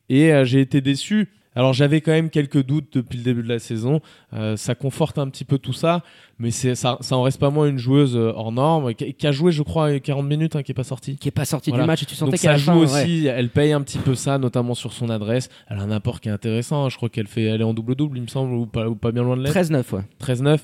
Et 0.08 0.32
euh, 0.32 0.44
j'ai 0.44 0.60
été 0.60 0.80
déçu. 0.80 1.28
Alors 1.56 1.72
j'avais 1.72 2.00
quand 2.00 2.12
même 2.12 2.30
quelques 2.30 2.64
doutes 2.64 2.88
depuis 2.94 3.18
le 3.18 3.24
début 3.24 3.42
de 3.42 3.48
la 3.48 3.58
saison. 3.58 4.00
Euh, 4.32 4.56
ça 4.56 4.74
conforte 4.74 5.18
un 5.18 5.28
petit 5.28 5.44
peu 5.44 5.58
tout 5.58 5.72
ça, 5.72 6.02
mais 6.38 6.50
c'est 6.50 6.74
ça, 6.74 6.96
ça 7.00 7.16
en 7.16 7.22
reste 7.22 7.38
pas 7.38 7.50
moins 7.50 7.66
une 7.68 7.78
joueuse 7.78 8.16
euh, 8.16 8.32
hors 8.34 8.50
norme 8.52 8.94
qui, 8.94 9.14
qui 9.14 9.26
a 9.26 9.32
joué, 9.32 9.52
je 9.52 9.62
crois, 9.62 9.98
40 10.00 10.26
minutes, 10.26 10.56
hein, 10.56 10.62
qui 10.62 10.72
est 10.72 10.74
pas 10.74 10.82
sortie. 10.84 11.16
Qui 11.16 11.28
est 11.28 11.30
pas 11.30 11.44
sorti 11.44 11.70
Voilà. 11.70 11.84
du 11.84 11.86
match 11.88 12.02
et 12.02 12.06
tu 12.06 12.14
sentais 12.14 12.36
la 12.46 12.56
joue 12.56 12.64
fin, 12.66 12.76
ouais. 12.78 12.84
aussi. 12.84 13.26
Elle 13.26 13.50
paye 13.50 13.72
un 13.72 13.82
petit 13.82 13.98
peu 13.98 14.14
ça, 14.14 14.38
notamment 14.38 14.74
sur 14.74 14.92
son 14.92 15.10
adresse. 15.10 15.48
Elle 15.68 15.78
a 15.78 15.82
un 15.82 15.90
apport 15.90 16.20
qui 16.20 16.28
est 16.28 16.32
intéressant. 16.32 16.84
hein. 16.84 16.88
Je 16.88 16.96
crois 16.96 17.08
qu'elle 17.08 17.28
fait, 17.28 17.42
elle 17.44 17.60
est 17.60 17.64
en 17.64 17.74
double 17.74 17.94
double, 17.94 18.18
il 18.18 18.22
me 18.22 18.26
semble, 18.28 18.52
ou 18.54 18.66
pas, 18.66 18.88
ou 18.88 18.96
pas 18.96 19.12
bien 19.12 19.22
loin 19.22 19.36
de 19.36 19.42
l'être. 19.42 19.54
13-9, 19.54 19.94
ouais. 19.94 20.02
13-9. 20.20 20.58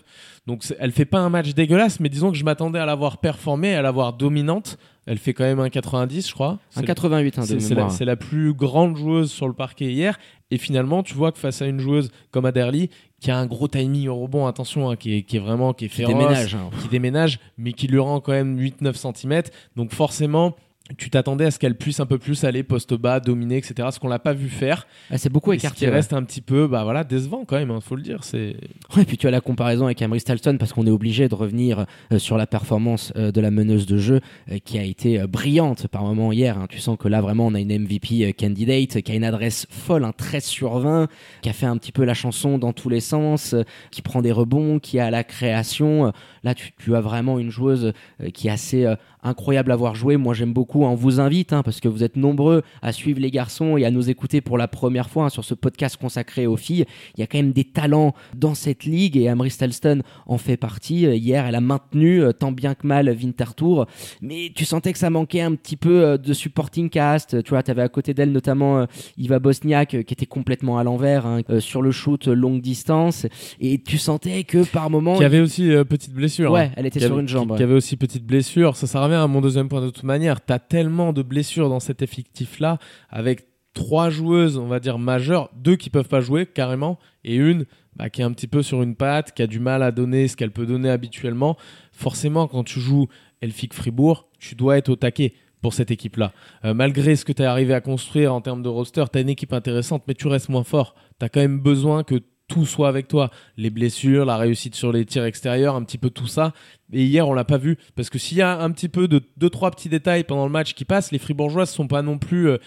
Donc 0.46 0.64
elle 0.78 0.90
fait 0.90 1.04
pas 1.04 1.20
un 1.20 1.28
match 1.30 1.54
dégueulasse, 1.54 2.00
mais 2.00 2.08
disons 2.08 2.32
que 2.32 2.36
je 2.36 2.44
m'attendais 2.44 2.78
à 2.78 2.86
la 2.86 2.94
voir 2.94 3.18
performer, 3.18 3.74
à 3.74 3.82
la 3.82 3.90
voir 3.90 4.14
dominante. 4.14 4.78
Elle 5.06 5.18
fait 5.18 5.32
quand 5.32 5.44
même 5.44 5.60
un 5.60 5.70
90, 5.70 6.28
je 6.28 6.34
crois. 6.34 6.58
Un 6.76 6.80
C'est- 6.80 6.84
88 6.86 7.38
hein, 7.38 7.42
c'est 7.42 7.54
la, 7.58 7.68
mémoire. 7.68 7.90
c'est 7.90 8.04
la 8.04 8.16
plus 8.16 8.52
grande 8.52 8.96
joueuse 8.96 9.30
sur 9.30 9.48
le 9.48 9.54
parquet 9.54 9.86
hier. 9.92 10.18
Et 10.50 10.58
finalement, 10.58 11.02
tu 11.02 11.14
vois 11.14 11.32
que 11.32 11.38
face 11.38 11.62
à 11.62 11.66
une 11.66 11.80
joueuse 11.80 12.10
comme 12.30 12.44
Aderly, 12.44 12.90
qui 13.20 13.30
a 13.30 13.38
un 13.38 13.46
gros 13.46 13.66
timing 13.68 14.08
au 14.08 14.16
rebond, 14.16 14.46
attention, 14.46 14.90
hein, 14.90 14.96
qui, 14.96 15.16
est, 15.16 15.22
qui 15.22 15.36
est 15.36 15.40
vraiment 15.40 15.72
qui 15.72 15.86
est 15.86 15.88
Qui 15.88 15.96
féroce, 15.96 16.14
déménage. 16.14 16.54
hein. 16.54 16.70
qui 16.82 16.88
déménage, 16.88 17.38
mais 17.58 17.72
qui 17.72 17.86
lui 17.86 17.98
rend 17.98 18.20
quand 18.20 18.32
même 18.32 18.58
8-9 18.58 18.94
cm. 18.96 19.42
Donc 19.76 19.92
forcément, 19.92 20.54
tu 20.96 21.10
t'attendais 21.10 21.46
à 21.46 21.50
ce 21.50 21.58
qu'elle 21.58 21.76
puisse 21.76 22.00
un 22.00 22.06
peu 22.06 22.18
plus 22.18 22.44
aller 22.44 22.62
poste 22.62 22.94
bas, 22.94 23.20
dominer, 23.20 23.56
etc. 23.56 23.88
Ce 23.92 23.98
qu'on 23.98 24.08
l'a 24.08 24.18
pas 24.18 24.32
vu 24.32 24.48
faire. 24.48 24.86
Elle 25.10 25.18
s'est 25.18 25.28
beaucoup 25.28 25.52
Et 25.52 25.58
ce 25.58 25.68
qui 25.68 25.86
reste 25.86 26.12
un 26.12 26.22
petit 26.22 26.40
peu, 26.40 26.66
bah 26.66 26.84
voilà, 26.84 27.04
décevant 27.04 27.44
quand 27.46 27.56
même, 27.56 27.70
hein, 27.70 27.80
faut 27.80 27.96
le 27.96 28.02
dire. 28.02 28.24
C'est 28.24 28.56
Ouais, 28.96 29.04
puis 29.04 29.16
tu 29.16 29.26
as 29.26 29.30
la 29.30 29.40
comparaison 29.40 29.86
avec 29.86 30.02
Emery 30.02 30.20
Stalston 30.20 30.56
parce 30.58 30.72
qu'on 30.72 30.86
est 30.86 30.90
obligé 30.90 31.28
de 31.28 31.34
revenir 31.34 31.86
euh, 32.12 32.18
sur 32.18 32.36
la 32.36 32.46
performance 32.46 33.12
euh, 33.16 33.30
de 33.30 33.40
la 33.40 33.50
meneuse 33.50 33.86
de 33.86 33.98
jeu 33.98 34.20
euh, 34.50 34.58
qui 34.64 34.78
a 34.78 34.82
été 34.82 35.24
brillante 35.26 35.86
par 35.88 36.02
moment 36.02 36.32
hier. 36.32 36.58
hein. 36.58 36.66
Tu 36.68 36.78
sens 36.78 36.96
que 36.98 37.08
là 37.08 37.20
vraiment 37.20 37.46
on 37.46 37.54
a 37.54 37.60
une 37.60 37.76
MVP 37.78 38.32
candidate 38.34 39.02
qui 39.02 39.12
a 39.12 39.14
une 39.14 39.24
adresse 39.24 39.66
folle, 39.70 40.04
un 40.04 40.12
13 40.12 40.44
sur 40.44 40.78
20, 40.78 41.08
qui 41.42 41.48
a 41.48 41.52
fait 41.52 41.66
un 41.66 41.76
petit 41.76 41.92
peu 41.92 42.04
la 42.04 42.14
chanson 42.14 42.58
dans 42.58 42.72
tous 42.72 42.88
les 42.88 43.00
sens, 43.00 43.54
qui 43.90 44.02
prend 44.02 44.22
des 44.22 44.32
rebonds, 44.32 44.78
qui 44.78 44.98
a 44.98 45.10
la 45.10 45.24
création. 45.24 46.12
Là 46.42 46.54
tu, 46.54 46.94
as 46.94 47.00
vraiment 47.00 47.38
une 47.38 47.50
joueuse 47.50 47.92
euh, 48.20 48.30
qui 48.30 48.48
est 48.48 48.50
assez 48.50 48.84
euh, 48.84 48.96
incroyable 49.22 49.72
à 49.72 49.76
voir 49.76 49.94
jouer. 49.94 50.16
Moi 50.16 50.34
j'aime 50.34 50.52
beaucoup. 50.52 50.84
On 50.84 50.94
vous 50.94 51.20
invite 51.20 51.52
hein, 51.52 51.62
parce 51.62 51.80
que 51.80 51.88
vous 51.88 52.02
êtes 52.02 52.16
nombreux 52.16 52.62
à 52.82 52.92
suivre 52.92 53.20
les 53.20 53.30
garçons 53.30 53.76
et 53.76 53.84
à 53.84 53.90
nous 53.90 54.10
écouter 54.10 54.40
pour 54.40 54.58
la 54.58 54.68
première 54.68 55.10
fois 55.10 55.24
hein, 55.24 55.28
sur 55.28 55.44
ce 55.44 55.54
podcast 55.54 55.96
consacré 55.96 56.46
aux 56.46 56.56
filles. 56.56 56.86
Il 57.16 57.20
y 57.20 57.22
a 57.22 57.26
quand 57.26 57.38
même 57.38 57.52
des 57.52 57.64
talents 57.64 58.14
dans 58.34 58.54
cette 58.54 58.84
ligue 58.84 59.16
et 59.16 59.28
Amri 59.28 59.50
Stalston 59.50 60.02
en 60.26 60.38
fait 60.38 60.56
partie. 60.56 61.02
Hier, 61.02 61.46
elle 61.46 61.54
a 61.54 61.60
maintenu 61.60 62.22
euh, 62.22 62.32
tant 62.32 62.52
bien 62.52 62.74
que 62.74 62.86
mal 62.86 63.10
Winterthur, 63.10 63.86
mais 64.20 64.52
tu 64.54 64.64
sentais 64.64 64.92
que 64.92 64.98
ça 64.98 65.10
manquait 65.10 65.40
un 65.40 65.54
petit 65.54 65.76
peu 65.76 66.18
de 66.18 66.32
supporting 66.32 66.88
cast. 66.88 67.42
Tu 67.42 67.50
vois, 67.50 67.62
tu 67.62 67.70
avais 67.70 67.82
à 67.82 67.88
côté 67.88 68.14
d'elle 68.14 68.32
notamment 68.32 68.86
Iva 69.16 69.38
Bosniak 69.38 69.90
qui 69.90 70.14
était 70.14 70.26
complètement 70.26 70.78
à 70.78 70.84
l'envers 70.84 71.26
hein, 71.26 71.42
sur 71.58 71.82
le 71.82 71.90
shoot 71.90 72.26
longue 72.26 72.60
distance 72.60 73.26
et 73.60 73.78
tu 73.78 73.98
sentais 73.98 74.44
que 74.44 74.64
par 74.64 74.90
moment 74.90 75.16
qui 75.16 75.24
avait 75.24 75.40
aussi 75.40 75.70
euh, 75.70 75.84
petite 75.84 76.12
blessure. 76.12 76.29
Ouais, 76.38 76.60
hein. 76.60 76.72
elle 76.76 76.86
était 76.86 77.00
sur 77.00 77.12
avait- 77.12 77.20
une 77.20 77.28
jambe. 77.28 77.46
Qui, 77.48 77.52
ouais. 77.52 77.56
qui 77.58 77.62
avait 77.62 77.74
aussi 77.74 77.96
petite 77.96 78.24
blessure. 78.24 78.76
Ça, 78.76 78.86
ça 78.86 79.02
revient 79.02 79.14
à 79.16 79.26
mon 79.26 79.40
deuxième 79.40 79.68
point 79.68 79.80
de 79.80 79.90
toute 79.90 80.04
manière. 80.04 80.40
T'as 80.40 80.58
tellement 80.58 81.12
de 81.12 81.22
blessures 81.22 81.68
dans 81.68 81.80
cet 81.80 82.02
effectif-là, 82.02 82.78
avec 83.08 83.46
trois 83.74 84.10
joueuses, 84.10 84.56
on 84.56 84.66
va 84.66 84.80
dire 84.80 84.98
majeures, 84.98 85.50
deux 85.56 85.76
qui 85.76 85.90
peuvent 85.90 86.08
pas 86.08 86.20
jouer 86.20 86.46
carrément, 86.46 86.98
et 87.24 87.36
une 87.36 87.66
bah, 87.96 88.10
qui 88.10 88.20
est 88.20 88.24
un 88.24 88.32
petit 88.32 88.46
peu 88.48 88.62
sur 88.62 88.82
une 88.82 88.94
patte, 88.96 89.32
qui 89.32 89.42
a 89.42 89.46
du 89.46 89.60
mal 89.60 89.82
à 89.82 89.92
donner 89.92 90.26
ce 90.28 90.36
qu'elle 90.36 90.50
peut 90.50 90.66
donner 90.66 90.90
habituellement. 90.90 91.56
Forcément, 91.92 92.46
quand 92.48 92.64
tu 92.64 92.80
joues 92.80 93.08
Elfic 93.40 93.74
Fribourg, 93.74 94.28
tu 94.38 94.54
dois 94.54 94.78
être 94.78 94.88
au 94.88 94.96
taquet 94.96 95.34
pour 95.62 95.74
cette 95.74 95.90
équipe-là. 95.90 96.32
Euh, 96.64 96.72
malgré 96.72 97.16
ce 97.16 97.24
que 97.24 97.32
tu 97.32 97.42
es 97.42 97.44
arrivé 97.44 97.74
à 97.74 97.80
construire 97.80 98.34
en 98.34 98.40
termes 98.40 98.62
de 98.62 98.68
roster, 98.68 99.04
tu 99.12 99.18
as 99.18 99.20
une 99.20 99.28
équipe 99.28 99.52
intéressante, 99.52 100.02
mais 100.08 100.14
tu 100.14 100.26
restes 100.26 100.48
moins 100.48 100.64
fort. 100.64 100.94
Tu 101.18 101.26
as 101.26 101.28
quand 101.28 101.40
même 101.40 101.60
besoin 101.60 102.02
que 102.02 102.14
tout 102.50 102.66
soit 102.66 102.88
avec 102.88 103.06
toi. 103.08 103.30
Les 103.56 103.70
blessures, 103.70 104.26
la 104.26 104.36
réussite 104.36 104.74
sur 104.74 104.92
les 104.92 105.06
tirs 105.06 105.24
extérieurs, 105.24 105.76
un 105.76 105.84
petit 105.84 105.98
peu 105.98 106.10
tout 106.10 106.26
ça. 106.26 106.52
Et 106.92 107.04
hier, 107.04 107.26
on 107.28 107.32
l'a 107.32 107.44
pas 107.44 107.58
vu. 107.58 107.78
Parce 107.94 108.10
que 108.10 108.18
s'il 108.18 108.38
y 108.38 108.42
a 108.42 108.60
un 108.60 108.70
petit 108.72 108.88
peu 108.88 109.06
de 109.08 109.22
deux, 109.36 109.48
trois 109.48 109.70
petits 109.70 109.88
détails 109.88 110.24
pendant 110.24 110.44
le 110.44 110.50
match 110.50 110.74
qui 110.74 110.84
passent, 110.84 111.12
les 111.12 111.18
Fribourgeoises 111.18 111.70
sont 111.70 111.86
pas 111.86 112.02
non 112.02 112.18
plus 112.18 112.48
euh, 112.48 112.58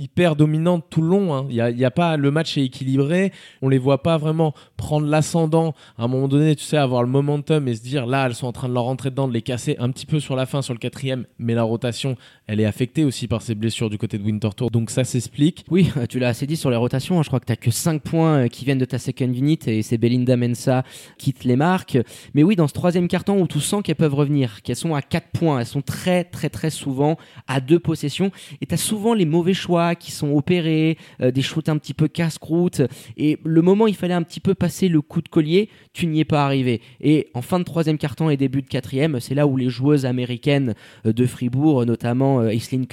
hyper 0.00 0.34
dominantes 0.36 0.86
tout 0.90 1.00
le 1.02 1.08
long. 1.08 1.34
hein. 1.34 1.46
Il 1.48 1.54
y, 1.56 1.84
a, 1.84 1.90
pas, 1.90 2.16
le 2.16 2.30
match 2.32 2.58
est 2.58 2.64
équilibré. 2.64 3.32
On 3.62 3.68
les 3.68 3.78
voit 3.78 4.02
pas 4.02 4.18
vraiment 4.18 4.54
prendre 4.78 5.06
l'ascendant 5.06 5.74
à 5.98 6.04
un 6.04 6.08
moment 6.08 6.28
donné, 6.28 6.56
tu 6.56 6.64
sais, 6.64 6.78
avoir 6.78 7.02
le 7.02 7.08
momentum 7.08 7.68
et 7.68 7.74
se 7.74 7.82
dire 7.82 8.06
là, 8.06 8.26
elles 8.26 8.34
sont 8.34 8.46
en 8.46 8.52
train 8.52 8.68
de 8.70 8.72
leur 8.74 8.84
rentrer 8.84 9.10
dedans, 9.10 9.28
de 9.28 9.34
les 9.34 9.42
casser 9.42 9.76
un 9.78 9.90
petit 9.90 10.06
peu 10.06 10.20
sur 10.20 10.36
la 10.36 10.46
fin, 10.46 10.62
sur 10.62 10.72
le 10.72 10.78
quatrième, 10.78 11.26
mais 11.38 11.52
la 11.54 11.64
rotation, 11.64 12.16
elle 12.46 12.60
est 12.60 12.64
affectée 12.64 13.04
aussi 13.04 13.28
par 13.28 13.42
ces 13.42 13.54
blessures 13.54 13.90
du 13.90 13.98
côté 13.98 14.16
de 14.16 14.22
Winter 14.24 14.48
Tour, 14.56 14.70
donc 14.70 14.90
ça 14.90 15.04
s'explique. 15.04 15.66
Oui, 15.70 15.90
tu 16.08 16.18
l'as 16.18 16.28
assez 16.28 16.46
dit 16.46 16.56
sur 16.56 16.70
les 16.70 16.76
rotations. 16.76 17.18
hein. 17.18 17.22
Je 17.22 17.28
crois 17.28 17.40
que 17.40 17.52
tu 17.52 17.56
que 17.58 17.70
5 17.72 18.00
points 18.02 18.44
euh, 18.44 18.48
qui 18.48 18.64
viennent 18.64 18.78
de 18.78 18.84
ta 18.84 18.98
second 18.98 19.26
unit 19.32 19.58
et 19.66 19.82
c'est 19.82 19.98
Belinda 19.98 20.36
Mensa 20.36 20.84
qui 21.18 21.32
te 21.32 21.46
les 21.46 21.56
marque. 21.56 21.98
Mais 22.34 22.44
oui, 22.44 22.54
dans 22.54 22.68
ce 22.68 22.72
troisième 22.72 23.08
carton 23.08 23.42
où 23.42 23.48
tu 23.48 23.58
sens 23.60 23.82
qu'elles 23.82 23.96
peuvent 23.96 24.14
revenir, 24.14 24.62
qu'elles 24.62 24.76
sont 24.76 24.94
à 24.94 25.02
4 25.02 25.28
points, 25.32 25.58
elles 25.58 25.66
sont 25.66 25.82
très, 25.82 26.22
très, 26.22 26.50
très 26.50 26.70
souvent 26.70 27.16
à 27.48 27.60
deux 27.60 27.80
possessions. 27.80 28.30
Et 28.60 28.66
tu 28.66 28.74
as 28.74 28.78
souvent 28.78 29.12
les 29.12 29.26
mauvais 29.26 29.54
choix 29.54 29.96
qui 29.96 30.12
sont 30.12 30.32
opérés, 30.36 30.96
euh, 31.20 31.32
des 31.32 31.42
shoots 31.42 31.68
un 31.68 31.78
petit 31.78 31.94
peu 31.94 32.06
casse-croûte. 32.06 32.82
Et 33.16 33.38
le 33.44 33.60
moment 33.60 33.88
il 33.88 33.96
fallait 33.96 34.14
un 34.14 34.22
petit 34.22 34.40
peu 34.40 34.54
passer 34.54 34.67
le 34.88 35.00
coup 35.00 35.22
de 35.22 35.28
collier, 35.28 35.68
tu 35.92 36.06
n'y 36.06 36.20
es 36.20 36.24
pas 36.24 36.44
arrivé. 36.44 36.80
Et 37.00 37.28
en 37.34 37.42
fin 37.42 37.58
de 37.58 37.64
troisième 37.64 37.98
carton 37.98 38.30
et 38.30 38.36
début 38.36 38.62
de 38.62 38.68
quatrième, 38.68 39.20
c'est 39.20 39.34
là 39.34 39.46
où 39.46 39.56
les 39.56 39.68
joueuses 39.68 40.06
américaines 40.06 40.74
euh, 41.06 41.12
de 41.12 41.26
Fribourg, 41.26 41.84
notamment 41.86 42.40
euh, 42.40 42.48
Aislinn 42.48 42.86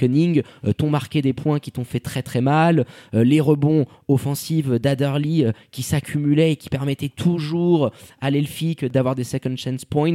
euh, 0.64 0.72
t'ont 0.72 0.90
marqué 0.90 1.22
des 1.22 1.32
points 1.32 1.58
qui 1.58 1.72
t'ont 1.72 1.84
fait 1.84 2.00
très 2.00 2.22
très 2.22 2.40
mal. 2.40 2.86
Euh, 3.14 3.24
les 3.24 3.40
rebonds 3.40 3.86
offensifs 4.08 4.68
d'Adderley 4.68 5.44
euh, 5.44 5.52
qui 5.70 5.82
s'accumulaient 5.82 6.52
et 6.52 6.56
qui 6.56 6.68
permettaient 6.68 7.08
toujours 7.08 7.90
à 8.20 8.30
l'Elfic 8.30 8.84
d'avoir 8.84 9.14
des 9.14 9.24
second 9.24 9.56
chance 9.56 9.84
points. 9.84 10.14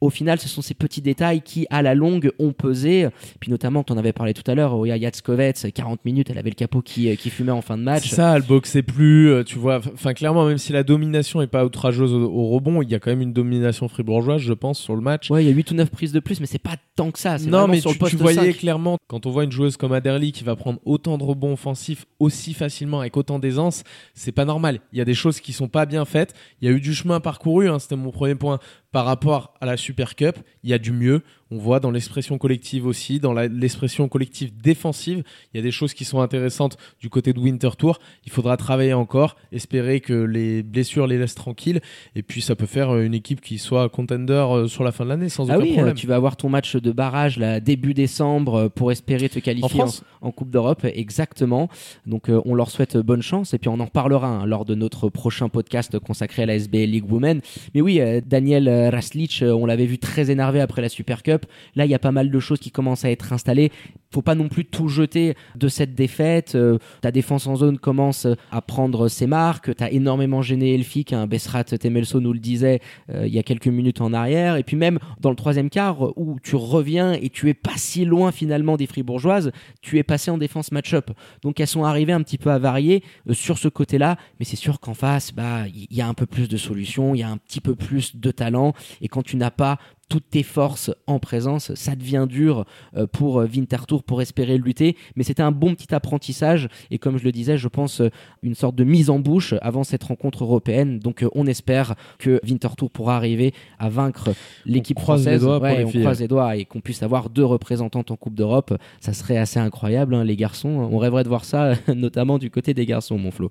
Au 0.00 0.10
final, 0.10 0.38
ce 0.38 0.48
sont 0.48 0.62
ces 0.62 0.74
petits 0.74 1.02
détails 1.02 1.42
qui, 1.42 1.66
à 1.70 1.82
la 1.82 1.94
longue, 1.94 2.30
ont 2.38 2.52
pesé. 2.52 3.08
Puis 3.40 3.50
notamment, 3.50 3.84
tu 3.84 3.92
en 3.92 3.98
avais 3.98 4.12
parlé 4.12 4.34
tout 4.34 4.48
à 4.50 4.54
l'heure, 4.54 4.74
Oya 4.74 4.96
Yatskovets, 4.96 5.70
40 5.74 6.04
minutes, 6.04 6.30
elle 6.30 6.38
avait 6.38 6.50
le 6.50 6.54
capot 6.54 6.82
qui, 6.82 7.10
euh, 7.10 7.14
qui 7.14 7.30
fumait 7.30 7.52
en 7.52 7.62
fin 7.62 7.78
de 7.78 7.82
match. 7.82 8.08
Ça, 8.10 8.36
elle 8.36 8.42
boxait 8.42 8.82
plus, 8.82 9.30
euh, 9.30 9.44
tu 9.44 9.58
vois. 9.58 9.80
Enfin, 9.92 10.14
clairement, 10.14 10.46
même 10.46 10.58
si 10.58 10.72
la 10.72 10.82
domination 10.96 11.42
est 11.42 11.46
pas 11.46 11.64
outrageuse 11.64 12.12
au, 12.12 12.24
au 12.24 12.48
rebond, 12.48 12.82
il 12.82 12.90
y 12.90 12.94
a 12.94 12.98
quand 12.98 13.10
même 13.10 13.22
une 13.22 13.32
domination 13.32 13.88
fribourgeoise, 13.88 14.40
je 14.40 14.52
pense, 14.52 14.78
sur 14.78 14.94
le 14.94 15.02
match. 15.02 15.30
Ouais, 15.30 15.44
il 15.44 15.48
y 15.48 15.50
a 15.50 15.54
8 15.54 15.70
ou 15.70 15.74
9 15.74 15.90
prises 15.90 16.12
de 16.12 16.20
plus, 16.20 16.40
mais 16.40 16.46
c'est 16.46 16.58
pas 16.58 16.76
tant 16.96 17.10
que 17.10 17.18
ça. 17.18 17.36
Non, 17.38 17.68
mais 17.68 17.80
sur 17.80 17.90
tu, 17.90 17.96
le 17.96 18.00
poste 18.00 18.16
tu 18.16 18.16
voyais 18.16 18.52
5. 18.52 18.56
clairement, 18.56 18.98
quand 19.06 19.26
on 19.26 19.30
voit 19.30 19.44
une 19.44 19.52
joueuse 19.52 19.76
comme 19.76 19.92
Aderly 19.92 20.32
qui 20.32 20.44
va 20.44 20.56
prendre 20.56 20.80
autant 20.84 21.18
de 21.18 21.24
rebonds 21.24 21.52
offensifs 21.52 22.06
aussi 22.18 22.54
facilement, 22.54 23.00
avec 23.00 23.16
autant 23.16 23.38
d'aisance, 23.38 23.84
c'est 24.14 24.32
pas 24.32 24.44
normal. 24.44 24.80
Il 24.92 24.98
y 24.98 25.02
a 25.02 25.04
des 25.04 25.14
choses 25.14 25.40
qui 25.40 25.52
sont 25.52 25.68
pas 25.68 25.86
bien 25.86 26.04
faites. 26.04 26.34
Il 26.60 26.68
y 26.68 26.72
a 26.72 26.74
eu 26.74 26.80
du 26.80 26.94
chemin 26.94 27.20
parcouru, 27.20 27.68
hein, 27.68 27.78
c'était 27.78 27.96
mon 27.96 28.10
premier 28.10 28.34
point, 28.34 28.58
par 28.92 29.04
rapport 29.04 29.54
à 29.60 29.66
la 29.66 29.76
Super 29.76 30.14
Cup. 30.16 30.36
Il 30.62 30.70
y 30.70 30.72
a 30.72 30.78
du 30.78 30.92
mieux. 30.92 31.22
On 31.52 31.58
voit 31.58 31.78
dans 31.78 31.92
l'expression 31.92 32.38
collective 32.38 32.86
aussi, 32.86 33.20
dans 33.20 33.32
l'expression 33.32 34.08
collective 34.08 34.50
défensive, 34.56 35.22
il 35.54 35.58
y 35.58 35.60
a 35.60 35.62
des 35.62 35.70
choses 35.70 35.94
qui 35.94 36.04
sont 36.04 36.20
intéressantes 36.20 36.76
du 37.00 37.08
côté 37.08 37.32
de 37.32 37.38
Winter 37.38 37.70
Tour. 37.78 38.00
Il 38.24 38.32
faudra 38.32 38.56
travailler 38.56 38.94
encore, 38.94 39.36
espérer 39.52 40.00
que 40.00 40.12
les 40.12 40.64
blessures 40.64 41.06
les 41.06 41.18
laissent 41.18 41.36
tranquilles, 41.36 41.80
et 42.16 42.24
puis 42.24 42.40
ça 42.40 42.56
peut 42.56 42.66
faire 42.66 42.96
une 42.96 43.14
équipe 43.14 43.40
qui 43.40 43.58
soit 43.58 43.88
contender 43.88 44.32
euh, 44.32 44.66
sur 44.66 44.82
la 44.82 44.90
fin 44.90 45.04
de 45.04 45.10
l'année 45.10 45.28
sans 45.28 45.48
Ah 45.48 45.56
aucun 45.58 45.62
oui, 45.64 45.70
euh, 45.70 45.74
problème. 45.74 45.94
tu 45.94 46.08
vas 46.08 46.16
avoir 46.16 46.36
ton 46.36 46.48
match 46.48 46.74
de 46.74 46.90
barrage 46.90 47.38
là, 47.38 47.60
début 47.60 47.94
décembre 47.94 48.54
euh, 48.56 48.68
pour 48.68 48.90
espérer 48.90 49.28
te 49.28 49.38
qualifier 49.38 49.80
En 49.80 49.84
en, 49.84 49.86
France 49.86 50.02
en 50.20 50.32
Coupe 50.32 50.50
d'Europe. 50.50 50.84
Exactement. 50.84 51.68
Donc 52.06 52.28
euh, 52.28 52.40
on 52.44 52.54
leur 52.54 52.70
souhaite 52.70 52.96
bonne 52.96 53.22
chance 53.22 53.54
et 53.54 53.58
puis 53.58 53.68
on 53.68 53.78
en 53.80 53.84
reparlera 53.84 54.26
hein, 54.28 54.46
lors 54.46 54.64
de 54.64 54.74
notre 54.74 55.08
prochain 55.08 55.48
podcast 55.48 55.98
consacré 55.98 56.42
à 56.42 56.46
la 56.46 56.54
SBL 56.56 56.90
League 56.90 57.10
Women. 57.10 57.40
Mais 57.74 57.80
oui, 57.80 58.00
euh, 58.00 58.20
Daniel 58.24 58.68
euh, 58.76 58.90
Raslic, 58.90 59.42
euh, 59.42 59.52
on 59.52 59.66
l'avait 59.66 59.86
vu 59.86 59.98
très 59.98 60.30
énervé 60.30 60.60
après 60.60 60.82
la 60.82 60.88
Super 60.88 61.22
Cup. 61.22 61.46
Là, 61.74 61.84
il 61.84 61.90
y 61.90 61.94
a 61.94 61.98
pas 61.98 62.12
mal 62.12 62.30
de 62.30 62.40
choses 62.40 62.58
qui 62.58 62.70
commencent 62.70 63.04
à 63.04 63.10
être 63.10 63.32
installées. 63.32 63.72
Faut 64.12 64.22
pas 64.22 64.34
non 64.34 64.48
plus 64.48 64.64
tout 64.64 64.88
jeter 64.88 65.34
de 65.56 65.68
cette 65.68 65.94
défaite. 65.94 66.54
Euh, 66.54 66.78
ta 67.00 67.10
défense 67.10 67.46
en 67.46 67.56
zone 67.56 67.78
commence 67.78 68.26
à 68.50 68.62
prendre 68.62 69.08
ses 69.08 69.26
marques. 69.26 69.74
Tu 69.74 69.82
as 69.82 69.90
énormément 69.90 70.42
gêné 70.42 70.74
Elfic. 70.74 71.12
Hein. 71.12 71.26
Bessrat 71.26 71.64
Temelso 71.64 72.20
nous 72.20 72.32
le 72.32 72.38
disait 72.38 72.80
il 73.12 73.32
y 73.32 73.38
a 73.38 73.42
quelques 73.42 73.66
minutes 73.66 74.00
en 74.00 74.12
arrière. 74.12 74.56
Et 74.56 74.62
puis 74.62 74.76
même 74.76 74.98
dans 75.20 75.30
le 75.30 75.36
troisième 75.36 75.70
quart 75.70 76.16
où 76.16 76.38
tu 76.42 76.56
reviens 76.56 77.12
et 77.12 77.30
tu 77.30 77.48
es 77.48 77.54
pas 77.54 77.76
si 77.76 78.04
loin 78.04 78.32
finalement 78.32 78.76
des 78.76 78.86
Fribourgeoises, 78.86 79.50
tu 79.82 79.98
es 79.98 80.02
passé 80.02 80.30
en 80.30 80.38
défense 80.38 80.72
match-up. 80.72 81.10
Donc 81.42 81.60
elles 81.60 81.66
sont 81.66 81.84
arrivées 81.84 82.12
un 82.12 82.22
petit 82.22 82.38
peu 82.38 82.50
à 82.50 82.58
varier 82.58 83.02
sur 83.32 83.58
ce 83.58 83.68
côté-là. 83.68 84.16
Mais 84.38 84.44
c'est 84.44 84.56
sûr 84.56 84.80
qu'en 84.80 84.94
face, 84.94 85.32
bah 85.32 85.66
il 85.68 85.94
y 85.94 86.00
a 86.00 86.08
un 86.08 86.14
peu 86.14 86.26
plus 86.26 86.48
de 86.48 86.56
solutions, 86.56 87.14
il 87.14 87.20
y 87.20 87.24
a 87.24 87.28
un 87.28 87.38
petit 87.38 87.60
peu 87.60 87.74
plus 87.74 88.16
de 88.16 88.30
talent. 88.30 88.65
Et 89.00 89.08
quand 89.08 89.22
tu 89.22 89.36
n'as 89.36 89.50
pas 89.50 89.78
toutes 90.08 90.30
tes 90.30 90.42
forces 90.42 90.90
en 91.06 91.18
présence, 91.18 91.74
ça 91.74 91.96
devient 91.96 92.26
dur 92.28 92.64
euh, 92.96 93.06
pour 93.06 93.40
euh, 93.40 93.46
Winterthur 93.46 94.04
pour 94.04 94.22
espérer 94.22 94.56
lutter. 94.56 94.96
Mais 95.16 95.24
c'était 95.24 95.42
un 95.42 95.50
bon 95.50 95.74
petit 95.74 95.94
apprentissage 95.94 96.68
et 96.90 96.98
comme 96.98 97.18
je 97.18 97.24
le 97.24 97.32
disais, 97.32 97.58
je 97.58 97.68
pense 97.68 98.00
euh, 98.00 98.10
une 98.42 98.54
sorte 98.54 98.76
de 98.76 98.84
mise 98.84 99.10
en 99.10 99.18
bouche 99.18 99.54
avant 99.62 99.84
cette 99.84 100.04
rencontre 100.04 100.44
européenne. 100.44 101.00
Donc 101.00 101.24
on 101.34 101.46
espère 101.46 101.96
que 102.18 102.40
Winterthur 102.44 102.90
pourra 102.90 103.16
arriver 103.16 103.52
à 103.78 103.88
vaincre 103.88 104.30
l'équipe 104.64 104.98
les 104.98 105.02
française. 105.02 105.44
Ouais, 105.44 105.84
on 105.84 105.88
filles. 105.88 106.02
croise 106.02 106.20
les 106.20 106.28
doigts 106.28 106.56
et 106.56 106.64
qu'on 106.64 106.80
puisse 106.80 107.02
avoir 107.02 107.28
deux 107.28 107.44
représentantes 107.44 108.10
en 108.10 108.16
Coupe 108.16 108.34
d'Europe. 108.34 108.76
Ça 109.00 109.12
serait 109.12 109.38
assez 109.38 109.58
incroyable, 109.58 110.14
hein, 110.14 110.24
les 110.24 110.36
garçons. 110.36 110.68
On 110.68 110.98
rêverait 110.98 111.24
de 111.24 111.28
voir 111.28 111.44
ça, 111.44 111.74
notamment 111.94 112.38
du 112.38 112.50
côté 112.50 112.74
des 112.74 112.86
garçons, 112.86 113.18
mon 113.18 113.30
Flo. 113.30 113.50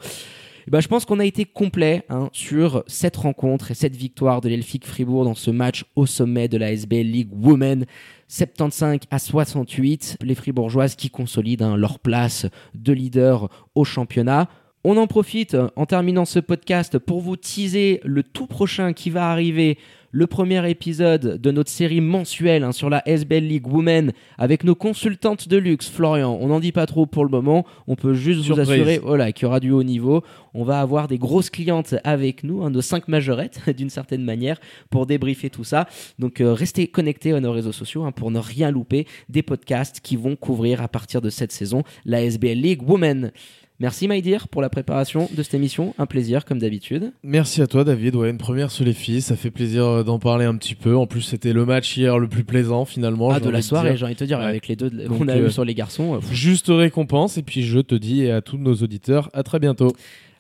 Eh 0.68 0.72
ben, 0.72 0.80
je 0.80 0.88
pense 0.88 1.06
qu'on 1.06 1.20
a 1.20 1.26
été 1.26 1.46
complet 1.46 2.04
hein, 2.10 2.30
sur 2.32 2.84
cette 2.88 3.18
rencontre 3.18 3.70
et 3.70 3.76
cette 3.76 3.96
victoire 3.96 4.42
de 4.42 4.50
l'Elfic 4.50 4.88
Fribourg 4.88 5.24
dans 5.24 5.36
ce 5.36 5.52
match 5.52 5.86
au 5.96 6.08
sommet 6.08 6.48
de 6.48 6.58
la 6.58 6.72
SBL 6.72 7.06
League 7.06 7.30
Women. 7.32 7.86
75 8.30 9.02
à 9.12 9.20
68, 9.20 10.18
les 10.22 10.34
Fribourgeoises 10.34 10.96
qui 10.96 11.12
consolident 11.12 11.66
hein, 11.66 11.78
leur 11.78 12.00
place 12.00 12.48
de 12.74 12.94
leader 12.94 13.50
au 13.76 13.84
championnat. 13.84 14.50
On 14.84 14.98
en 14.98 15.06
profite 15.06 15.56
en 15.76 15.86
terminant 15.86 16.26
ce 16.26 16.40
podcast 16.40 16.98
pour 16.98 17.22
vous 17.22 17.36
teaser 17.36 18.02
le 18.04 18.24
tout 18.24 18.48
prochain 18.48 18.94
qui 18.94 19.12
va 19.12 19.30
arriver, 19.30 19.78
le 20.16 20.28
premier 20.28 20.70
épisode 20.70 21.42
de 21.42 21.52
notre 21.52 21.70
série 21.70 22.00
mensuelle 22.00 22.64
hein, 22.64 22.72
sur 22.72 22.90
la 22.90 23.06
SBL 23.06 23.44
League 23.44 23.68
Women 23.68 24.14
avec 24.38 24.64
nos 24.64 24.74
consultantes 24.74 25.50
de 25.50 25.58
luxe. 25.58 25.90
Florian, 25.90 26.38
on 26.40 26.48
n'en 26.48 26.62
dit 26.62 26.72
pas 26.72 26.86
trop 26.86 27.06
pour 27.06 27.26
le 27.26 27.30
moment, 27.30 27.66
on 27.86 27.98
peut 27.98 28.14
juste 28.14 28.44
Surprise. 28.44 28.66
vous 28.66 28.72
assurer 28.72 28.98
voilà, 29.00 29.34
qu'il 29.34 29.44
y 29.44 29.46
aura 29.48 29.60
du 29.60 29.72
haut 29.72 29.84
niveau. 29.84 30.24
On 30.54 30.64
va 30.64 30.80
avoir 30.80 31.10
des 31.10 31.18
grosses 31.18 31.50
clientes 31.50 31.96
avec 32.06 32.46
nous, 32.46 32.64
hein, 32.64 32.70
nos 32.70 32.82
cinq 32.82 33.10
majorettes 33.10 33.60
d'une 33.76 33.90
certaine 33.90 34.24
manière, 34.24 34.58
pour 34.90 35.06
débriefer 35.06 35.50
tout 35.50 35.66
ça. 35.66 35.86
Donc 36.18 36.40
euh, 36.40 36.54
restez 36.54 36.88
connectés 36.88 37.34
à 37.34 37.42
nos 37.42 37.52
réseaux 37.52 37.74
sociaux 37.74 38.06
hein, 38.06 38.14
pour 38.14 38.32
ne 38.32 38.40
rien 38.40 38.72
louper 38.72 39.08
des 39.28 39.44
podcasts 39.44 40.00
qui 40.00 40.16
vont 40.16 40.38
couvrir 40.38 40.82
à 40.82 40.88
partir 40.88 41.20
de 41.20 41.30
cette 41.30 41.52
saison 41.52 41.84
la 42.06 42.24
SBL 42.24 42.58
League 42.58 42.90
Women. 42.90 43.34
Merci 43.80 44.08
Dear 44.22 44.48
pour 44.48 44.62
la 44.62 44.70
préparation 44.70 45.30
de 45.36 45.44
cette 45.44 45.54
émission, 45.54 45.94
un 45.98 46.06
plaisir 46.06 46.46
comme 46.46 46.60
d'habitude. 46.60 47.12
Merci 47.24 47.62
à 47.62 47.68
toi 47.68 47.84
David, 47.84 48.16
ouais, 48.16 48.30
une 48.30 48.38
première 48.38 48.72
sur 48.72 48.86
les 48.86 48.94
filles, 48.94 49.22
ça 49.22 49.36
fait 49.36 49.52
plaisir 49.52 49.84
euh, 49.86 50.04
d'en 50.04 50.18
parler 50.18 50.46
un 50.46 50.56
petit 50.56 50.76
peu. 50.76 50.96
En 50.96 51.08
plus 51.08 51.22
c'était 51.22 51.52
le 51.52 51.66
match 51.66 51.98
hier 51.98 52.18
le 52.18 52.30
plus 52.30 52.46
plaisant 52.46 52.86
finalement. 52.86 53.32
Ah, 53.32 53.42
de 53.42 53.50
la 53.50 53.62
soirée, 53.62 53.98
j'ai 53.98 54.06
envie 54.06 54.14
de 54.14 54.20
te 54.20 54.24
dire, 54.24 54.40
Ouais. 54.40 54.46
avec 54.46 54.70
les 54.70 54.78
deux 54.78 54.90
qu'on 55.10 55.28
a 55.28 55.36
euh, 55.36 55.48
eu 55.48 55.52
sur 55.52 55.66
les 55.66 55.74
garçons. 55.76 56.16
euh, 56.16 56.20
Juste 56.32 56.68
récompense 56.70 57.38
et 57.38 57.44
puis 57.44 57.64
je 57.64 57.80
te 57.80 57.96
dis 57.96 58.30
à 58.30 58.42
tous 58.42 58.58
nos 58.58 58.76
auditeurs 58.76 59.30
à 59.34 59.44
très 59.44 59.60
bientôt. 59.60 59.92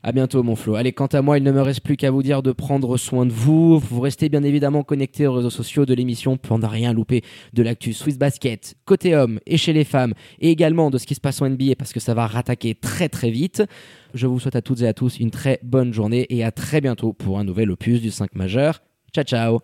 À 0.08 0.12
bientôt, 0.12 0.44
mon 0.44 0.56
Flo. 0.56 0.76
Allez, 0.76 0.94
quant 0.94 1.08
à 1.08 1.24
moi, 1.24 1.40
il 1.40 1.44
ne 1.44 1.52
me 1.52 1.64
reste 1.64 1.82
plus 1.82 1.98
qu'à 1.98 2.12
vous 2.12 2.22
dire 2.22 2.44
de 2.44 2.52
prendre 2.52 2.96
soin 2.96 3.26
de 3.26 3.32
vous. 3.32 3.80
Vous 3.80 4.00
restez 4.02 4.30
bien 4.30 4.44
évidemment 4.44 4.84
connectés 4.84 5.26
aux 5.26 5.34
réseaux 5.34 5.50
sociaux 5.50 5.88
de 5.88 5.96
l'émission 5.96 6.38
pour 6.38 6.60
ne 6.60 6.68
rien 6.68 6.94
louper 6.94 7.24
de 7.54 7.64
l'actu 7.64 7.92
Swiss 7.92 8.20
Basket, 8.20 8.76
côté 8.86 9.16
hommes 9.16 9.40
et 9.48 9.58
chez 9.58 9.74
les 9.74 9.84
femmes, 9.84 10.14
et 10.40 10.52
également 10.52 10.92
de 10.92 11.00
ce 11.00 11.08
qui 11.08 11.16
se 11.16 11.20
passe 11.20 11.42
en 11.42 11.50
NBA 11.50 11.74
parce 11.76 11.92
que 11.92 12.00
ça 12.00 12.14
va 12.14 12.28
rattaquer 12.28 12.76
très 12.76 13.10
très 13.10 13.32
vite. 13.32 13.64
Je 14.14 14.28
vous 14.28 14.40
souhaite 14.40 14.56
à 14.56 14.62
toutes 14.62 14.82
et 14.84 14.88
à 14.88 14.94
tous 14.94 15.20
une 15.20 15.32
très 15.32 15.60
bonne 15.64 15.92
journée 15.92 16.28
et 16.30 16.44
à 16.44 16.52
très 16.52 16.82
bientôt 16.82 17.12
pour 17.12 17.40
un 17.40 17.44
nouvel 17.44 17.72
opus 17.72 18.00
du 18.00 18.12
5 18.12 18.36
majeur. 18.36 18.84
Ciao, 19.12 19.24
ciao 19.24 19.60